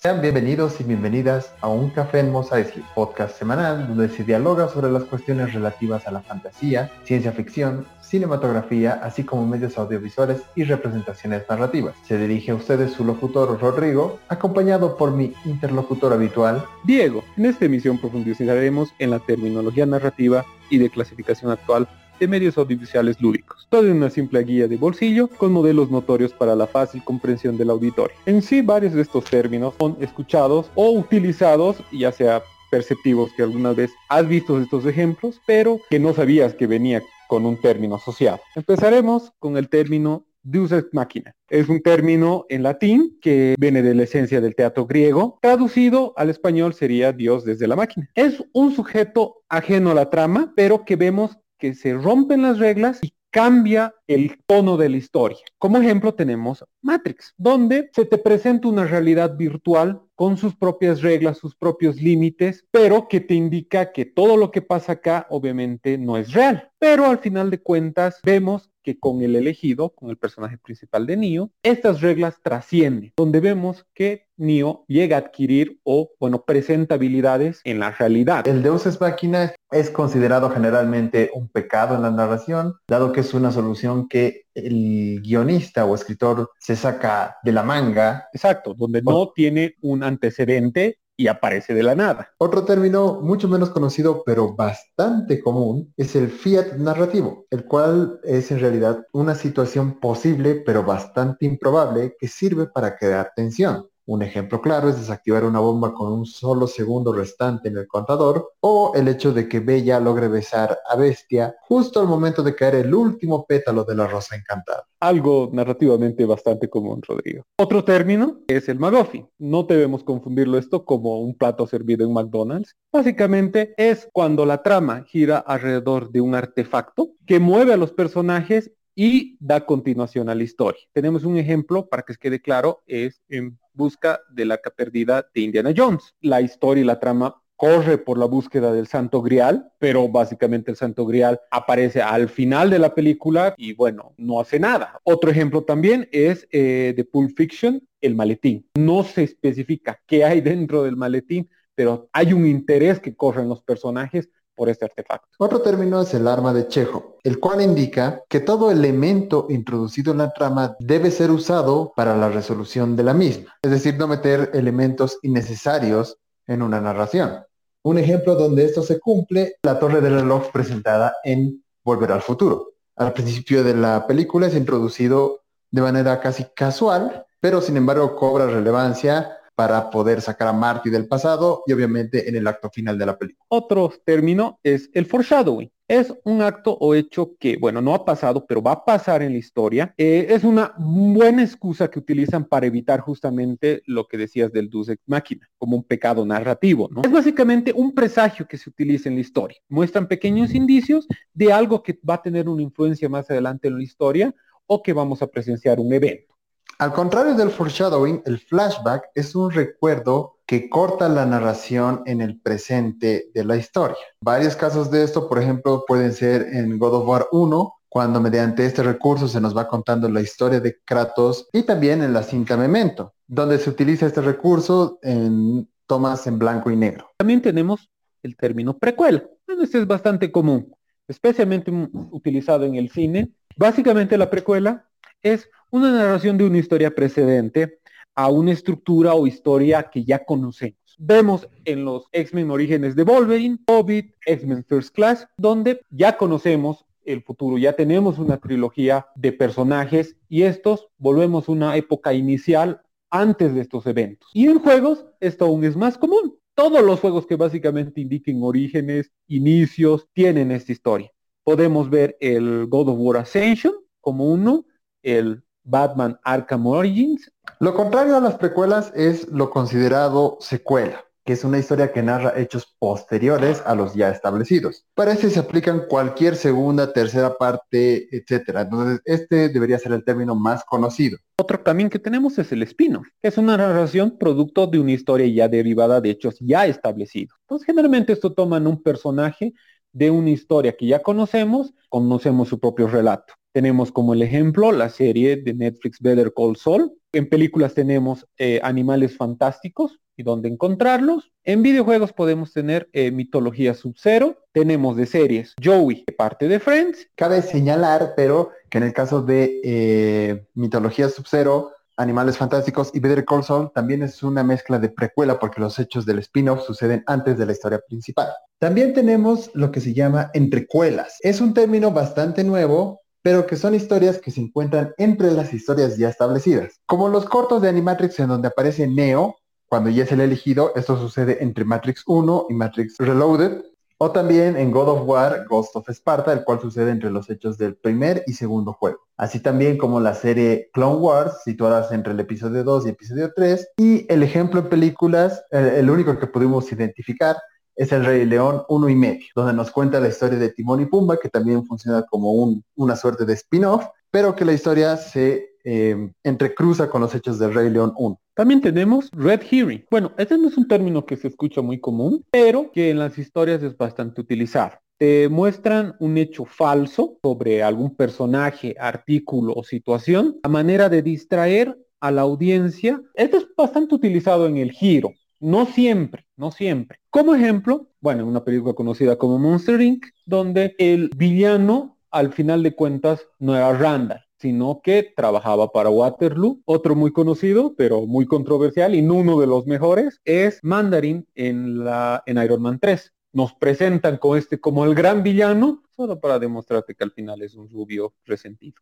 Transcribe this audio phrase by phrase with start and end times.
[0.00, 2.50] Sean bienvenidos y bienvenidas a Un Café en Mos
[2.94, 8.92] podcast semanal donde se dialoga sobre las cuestiones relativas a la fantasía, ciencia ficción, cinematografía,
[9.02, 11.96] así como medios audiovisuales y representaciones narrativas.
[12.06, 17.24] Se dirige a ustedes su locutor Rodrigo, acompañado por mi interlocutor habitual, Diego.
[17.36, 21.88] En esta emisión profundizaremos en la terminología narrativa y de clasificación actual
[22.18, 23.66] de medios audiovisuales lúdicos.
[23.70, 27.70] Todo en una simple guía de bolsillo con modelos notorios para la fácil comprensión del
[27.70, 28.16] auditorio.
[28.26, 33.72] En sí, varios de estos términos son escuchados o utilizados, ya sea perceptivos que alguna
[33.72, 38.40] vez has visto estos ejemplos, pero que no sabías que venía con un término asociado.
[38.54, 41.34] Empezaremos con el término Deus ex machina.
[41.50, 45.38] Es un término en latín que viene de la esencia del teatro griego.
[45.42, 48.08] Traducido al español sería Dios desde la máquina.
[48.14, 53.00] Es un sujeto ajeno a la trama, pero que vemos que se rompen las reglas
[53.02, 55.38] y cambia el tono de la historia.
[55.58, 61.38] Como ejemplo tenemos Matrix, donde se te presenta una realidad virtual con sus propias reglas,
[61.38, 66.16] sus propios límites, pero que te indica que todo lo que pasa acá obviamente no
[66.16, 66.70] es real.
[66.78, 71.18] Pero al final de cuentas vemos que con el elegido, con el personaje principal de
[71.18, 77.60] Neo, estas reglas trascienden, donde vemos que Neo llega a adquirir o, bueno, presenta habilidades
[77.64, 78.48] en la realidad.
[78.48, 83.34] El Deus Ex Machina es considerado generalmente un pecado en la narración, dado que es
[83.34, 88.26] una solución que el guionista o escritor se saca de la manga.
[88.32, 92.32] Exacto, donde no tiene un antecedente y aparece de la nada.
[92.38, 98.50] Otro término mucho menos conocido pero bastante común es el fiat narrativo, el cual es
[98.52, 103.88] en realidad una situación posible pero bastante improbable que sirve para crear tensión.
[104.08, 108.52] Un ejemplo claro es desactivar una bomba con un solo segundo restante en el contador
[108.60, 112.76] o el hecho de que Bella logre besar a Bestia justo al momento de caer
[112.76, 114.86] el último pétalo de la rosa encantada.
[115.00, 117.44] Algo narrativamente bastante común, Rodrigo.
[117.58, 119.28] Otro término es el McGuffin.
[119.36, 122.76] No debemos confundirlo esto como un plato servido en McDonald's.
[122.90, 128.72] Básicamente es cuando la trama gira alrededor de un artefacto que mueve a los personajes
[129.00, 130.80] y da continuación a la historia.
[130.92, 135.42] Tenemos un ejemplo para que se quede claro, es en busca de la perdida de
[135.42, 136.16] Indiana Jones.
[136.20, 140.76] La historia y la trama corre por la búsqueda del Santo Grial, pero básicamente el
[140.76, 144.98] Santo Grial aparece al final de la película y bueno, no hace nada.
[145.04, 148.66] Otro ejemplo también es eh, de Pulp Fiction, el maletín.
[148.74, 153.62] No se especifica qué hay dentro del maletín, pero hay un interés que corren los
[153.62, 155.28] personajes por este artefacto.
[155.38, 160.18] Otro término es el arma de Chejo, el cual indica que todo elemento introducido en
[160.18, 164.50] la trama debe ser usado para la resolución de la misma, es decir, no meter
[164.52, 166.18] elementos innecesarios
[166.48, 167.44] en una narración.
[167.84, 172.72] Un ejemplo donde esto se cumple, la torre del reloj presentada en Volver al futuro.
[172.96, 178.46] Al principio de la película es introducido de manera casi casual, pero sin embargo cobra
[178.46, 183.06] relevancia para poder sacar a Marty del pasado y obviamente en el acto final de
[183.06, 183.44] la película.
[183.48, 185.68] Otro término es el foreshadowing.
[185.88, 189.32] Es un acto o hecho que, bueno, no ha pasado, pero va a pasar en
[189.32, 189.92] la historia.
[189.98, 194.90] Eh, es una buena excusa que utilizan para evitar justamente lo que decías del Deus
[194.90, 197.02] Ex Machina, como un pecado narrativo, ¿no?
[197.02, 199.58] Es básicamente un presagio que se utiliza en la historia.
[199.68, 203.82] Muestran pequeños indicios de algo que va a tener una influencia más adelante en la
[203.82, 204.32] historia
[204.66, 206.37] o que vamos a presenciar un evento.
[206.80, 212.40] Al contrario del foreshadowing, el flashback es un recuerdo que corta la narración en el
[212.40, 213.96] presente de la historia.
[214.20, 218.64] Varios casos de esto, por ejemplo, pueden ser en God of War 1, cuando mediante
[218.64, 222.56] este recurso se nos va contando la historia de Kratos y también en la cinta
[222.56, 227.10] Memento, donde se utiliza este recurso en tomas en blanco y negro.
[227.16, 227.90] También tenemos
[228.22, 229.24] el término precuela.
[229.48, 230.72] Este es bastante común,
[231.08, 231.72] especialmente
[232.12, 233.32] utilizado en el cine.
[233.56, 234.88] Básicamente la precuela
[235.22, 237.80] es una narración de una historia precedente
[238.14, 240.96] a una estructura o historia que ya conocemos.
[240.98, 247.22] Vemos en los X-Men Orígenes de Wolverine, Hobbit, X-Men First Class, donde ya conocemos el
[247.22, 253.54] futuro, ya tenemos una trilogía de personajes y estos volvemos a una época inicial antes
[253.54, 254.28] de estos eventos.
[254.34, 256.36] Y en juegos esto aún es más común.
[256.54, 261.10] Todos los juegos que básicamente indiquen orígenes, inicios, tienen esta historia.
[261.44, 264.66] Podemos ver el God of War Ascension como uno,
[265.02, 267.30] el Batman Arkham Origins.
[267.60, 272.38] Lo contrario a las precuelas es lo considerado secuela, que es una historia que narra
[272.38, 274.86] hechos posteriores a los ya establecidos.
[274.94, 278.62] Para este se aplican cualquier segunda, tercera parte, etcétera.
[278.62, 281.18] Entonces, este debería ser el término más conocido.
[281.38, 285.26] Otro también que tenemos es el spin-off, que es una narración producto de una historia
[285.26, 287.36] ya derivada de hechos ya establecidos.
[287.42, 289.52] Entonces, generalmente esto toman un personaje
[289.92, 293.34] de una historia que ya conocemos, conocemos su propio relato.
[293.52, 296.92] Tenemos como el ejemplo la serie de Netflix Better Call Saul.
[297.12, 301.32] En películas tenemos eh, Animales Fantásticos y dónde encontrarlos.
[301.44, 304.36] En videojuegos podemos tener eh, Mitología Sub-Zero.
[304.52, 307.08] Tenemos de series Joey, parte de Friends.
[307.14, 313.24] Cabe señalar, pero que en el caso de eh, Mitología Sub-Zero, Animales Fantásticos y Better
[313.24, 317.36] Call Saul también es una mezcla de precuela porque los hechos del spin-off suceden antes
[317.36, 318.28] de la historia principal.
[318.60, 321.16] También tenemos lo que se llama entrecuelas.
[321.20, 325.96] Es un término bastante nuevo, pero que son historias que se encuentran entre las historias
[325.96, 326.80] ya establecidas.
[326.86, 329.36] Como los cortos de Animatrix en donde aparece Neo,
[329.68, 333.62] cuando ya es el elegido, esto sucede entre Matrix 1 y Matrix Reloaded,
[333.98, 337.58] o también en God of War, Ghost of Sparta, el cual sucede entre los hechos
[337.58, 339.00] del primer y segundo juego.
[339.16, 343.68] Así también como la serie Clone Wars, situadas entre el episodio 2 y episodio 3.
[343.76, 347.36] Y el ejemplo en películas, el, único que pudimos identificar,
[347.78, 350.86] es el Rey León 1 y medio, donde nos cuenta la historia de Timón y
[350.86, 356.10] Pumba, que también funciona como una suerte de spin-off, pero que la historia se eh,
[356.24, 358.20] entrecruza con los hechos del Rey León 1.
[358.34, 359.84] También tenemos red hearing.
[359.92, 363.16] Bueno, este no es un término que se escucha muy común, pero que en las
[363.16, 364.72] historias es bastante utilizado.
[364.98, 371.78] Te muestran un hecho falso sobre algún personaje, artículo o situación a manera de distraer
[372.00, 373.00] a la audiencia.
[373.14, 375.12] Esto es bastante utilizado en el giro.
[375.40, 376.98] No siempre, no siempre.
[377.10, 382.74] Como ejemplo, bueno, una película conocida como Monster Inc., donde el villano al final de
[382.74, 386.62] cuentas no era Randall, sino que trabajaba para Waterloo.
[386.64, 391.84] Otro muy conocido, pero muy controversial y no uno de los mejores, es Mandarin en,
[391.84, 393.12] la, en Iron Man 3.
[393.32, 397.54] Nos presentan con este como el gran villano, solo para demostrarte que al final es
[397.54, 398.80] un rubio resentido.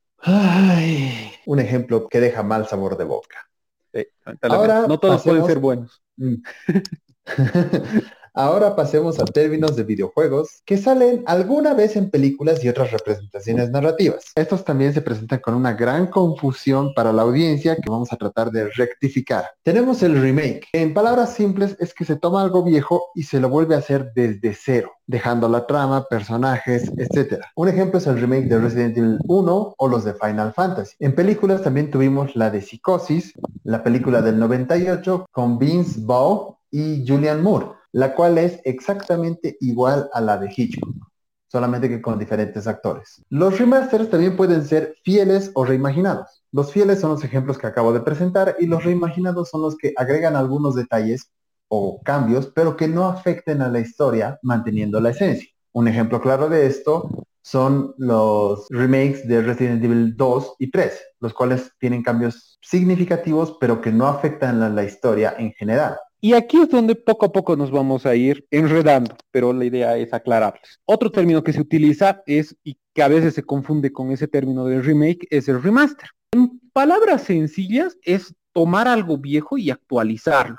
[1.47, 3.51] un ejemplo que deja mal sabor de boca.
[4.43, 6.03] Ahora no todos pueden ser buenos.
[6.17, 6.37] Mm.
[8.39, 13.71] Ahora pasemos a términos de videojuegos que salen alguna vez en películas y otras representaciones
[13.71, 14.27] narrativas.
[14.35, 18.51] Estos también se presentan con una gran confusión para la audiencia que vamos a tratar
[18.51, 19.47] de rectificar.
[19.63, 20.67] Tenemos el remake.
[20.75, 24.13] En palabras simples es que se toma algo viejo y se lo vuelve a hacer
[24.15, 27.41] desde cero, dejando la trama, personajes, etc.
[27.55, 30.95] Un ejemplo es el remake de Resident Evil 1 o los de Final Fantasy.
[30.99, 33.33] En películas también tuvimos la de Psicosis,
[33.67, 40.11] la película del 98 con Vince Vaughn y Julian Moore la cual es exactamente igual
[40.13, 40.95] a la de Hitchcock,
[41.51, 43.23] solamente que con diferentes actores.
[43.31, 46.43] Los remasters también pueden ser fieles o reimaginados.
[46.53, 49.95] Los fieles son los ejemplos que acabo de presentar y los reimaginados son los que
[49.97, 51.31] agregan algunos detalles
[51.69, 55.49] o cambios, pero que no afecten a la historia manteniendo la esencia.
[55.73, 57.09] Un ejemplo claro de esto
[57.47, 63.81] son los remakes de Resident Evil 2 y 3, los cuales tienen cambios significativos, pero
[63.81, 65.97] que no afectan a la historia en general.
[66.21, 69.97] Y aquí es donde poco a poco nos vamos a ir enredando, pero la idea
[69.97, 70.81] es aclararles.
[70.87, 74.65] Otro término que se utiliza es, y que a veces se confunde con ese término
[74.65, 76.11] de remake, es el remaster.
[76.33, 80.59] En palabras sencillas, es tomar algo viejo y actualizarlo,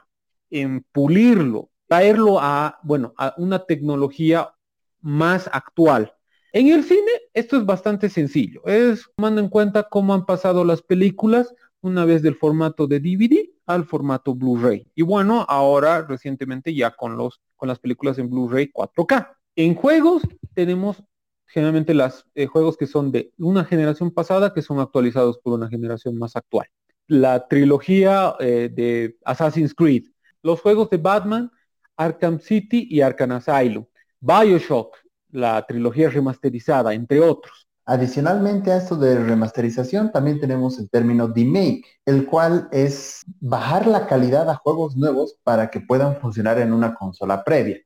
[0.49, 4.53] en pulirlo, traerlo a, bueno, a una tecnología
[5.01, 6.13] más actual.
[6.57, 10.81] En el cine esto es bastante sencillo, es tomando en cuenta cómo han pasado las
[10.81, 14.87] películas una vez del formato de DVD al formato Blu-ray.
[14.95, 19.35] Y bueno, ahora recientemente ya con, los, con las películas en Blu-ray 4K.
[19.55, 20.23] En juegos
[20.55, 21.03] tenemos
[21.45, 25.69] generalmente los eh, juegos que son de una generación pasada que son actualizados por una
[25.69, 26.65] generación más actual.
[27.05, 30.05] La trilogía eh, de Assassin's Creed,
[30.41, 31.51] los juegos de Batman,
[31.95, 33.85] Arkham City y Arkham Asylum,
[34.19, 34.97] Bioshock,
[35.37, 37.67] la trilogía remasterizada, entre otros.
[37.85, 44.07] Adicionalmente a esto de remasterización, también tenemos el término demake, el cual es bajar la
[44.07, 47.77] calidad a juegos nuevos para que puedan funcionar en una consola previa.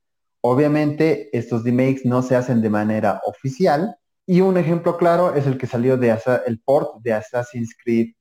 [0.42, 5.58] Obviamente, estos demakes no se hacen de manera oficial, y un ejemplo claro es el
[5.58, 6.18] que salió de
[6.48, 8.14] el port de Assassin's Creed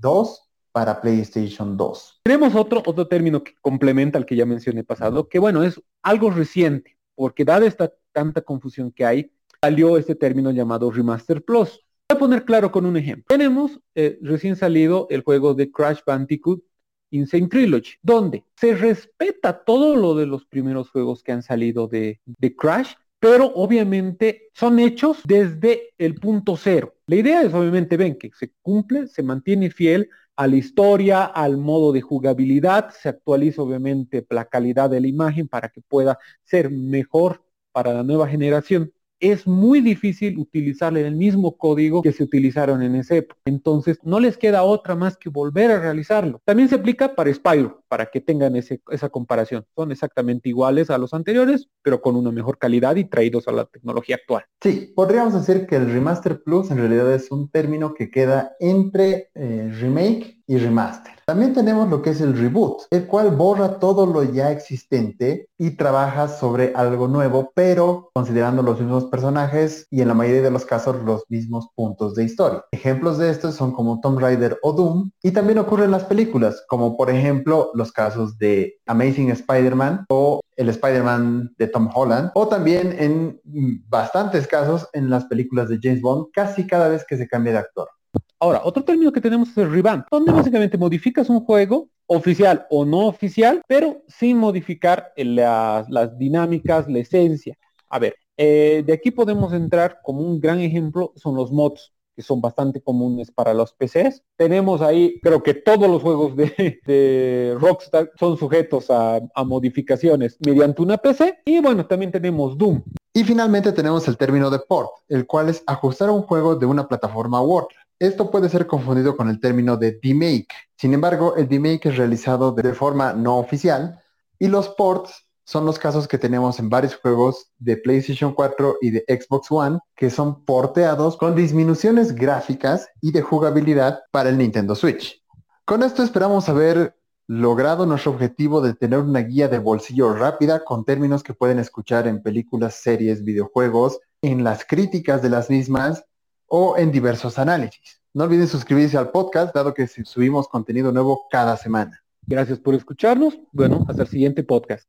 [0.00, 2.20] 2 eh, para PlayStation 2.
[2.24, 6.30] Tenemos otro, otro término que complementa al que ya mencioné pasado, que bueno, es algo
[6.30, 9.30] reciente, porque dada esta tanta confusión que hay,
[9.60, 11.84] salió este término llamado Remaster Plus.
[12.08, 13.26] Voy a poner claro con un ejemplo.
[13.28, 16.64] Tenemos eh, recién salido el juego de Crash Bandicoot
[17.10, 22.22] Insane Trilogy, donde se respeta todo lo de los primeros juegos que han salido de,
[22.24, 26.94] de Crash, pero obviamente son hechos desde el punto cero.
[27.06, 31.58] La idea es obviamente, ven, que se cumple, se mantiene fiel a la historia, al
[31.58, 36.70] modo de jugabilidad, se actualiza obviamente la calidad de la imagen para que pueda ser
[36.70, 37.45] mejor
[37.76, 38.90] para la nueva generación
[39.20, 43.38] es muy difícil utilizar el mismo código que se utilizaron en ese época.
[43.44, 46.40] Entonces, no les queda otra más que volver a realizarlo.
[46.46, 49.66] También se aplica para Spyro, para que tengan esa comparación.
[49.74, 53.66] Son exactamente iguales a los anteriores, pero con una mejor calidad y traídos a la
[53.66, 54.44] tecnología actual.
[54.62, 59.28] Sí, podríamos decir que el Remaster Plus en realidad es un término que queda entre
[59.34, 61.15] eh, remake y remaster.
[61.28, 65.70] También tenemos lo que es el reboot, el cual borra todo lo ya existente y
[65.70, 70.64] trabaja sobre algo nuevo, pero considerando los mismos personajes y en la mayoría de los
[70.64, 72.64] casos los mismos puntos de historia.
[72.70, 76.64] Ejemplos de estos son como Tomb Raider o Doom y también ocurren en las películas,
[76.68, 82.46] como por ejemplo los casos de Amazing Spider-Man o el Spider-Man de Tom Holland, o
[82.46, 83.40] también en
[83.88, 87.58] bastantes casos en las películas de James Bond, casi cada vez que se cambia de
[87.58, 87.88] actor.
[88.38, 92.84] Ahora, otro término que tenemos es el revamp, donde básicamente modificas un juego oficial o
[92.84, 97.56] no oficial, pero sin modificar las, dinámicas, la esencia.
[97.88, 102.22] A ver, eh, de aquí podemos entrar como un gran ejemplo, son los mods que
[102.22, 104.22] son bastante comunes para los PCs.
[104.36, 110.80] Tenemos ahí, creo que todos los juegos de, Rockstar son sujetos a, a, modificaciones mediante
[110.80, 111.40] una PC.
[111.44, 112.82] Y bueno, también tenemos Doom.
[113.12, 116.88] Y finalmente tenemos el término de port, el cual es ajustar un juego de una
[116.88, 117.85] plataforma u otra.
[117.98, 120.48] Esto puede ser confundido con el término de demake.
[120.76, 123.98] Sin embargo, el demake es realizado de forma no oficial
[124.38, 128.90] y los ports son los casos que tenemos en varios juegos de PlayStation 4 y
[128.90, 134.74] de Xbox One que son porteados con disminuciones gráficas y de jugabilidad para el Nintendo
[134.74, 135.22] Switch.
[135.64, 136.96] Con esto esperamos haber
[137.28, 142.06] logrado nuestro objetivo de tener una guía de bolsillo rápida con términos que pueden escuchar
[142.06, 146.04] en películas, series, videojuegos, en las críticas de las mismas
[146.46, 148.00] o en diversos análisis.
[148.12, 152.02] No olviden suscribirse al podcast, dado que subimos contenido nuevo cada semana.
[152.26, 153.38] Gracias por escucharnos.
[153.52, 154.84] Bueno, hasta el siguiente podcast.